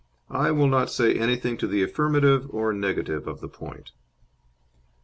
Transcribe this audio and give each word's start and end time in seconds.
I 0.31 0.49
will 0.49 0.65
not 0.65 0.89
say 0.89 1.13
anything 1.13 1.57
to 1.57 1.67
the 1.67 1.83
affirmative 1.83 2.47
or 2.49 2.73
negative 2.73 3.27
of 3.27 3.39
the 3.39 3.47
point." 3.47 3.91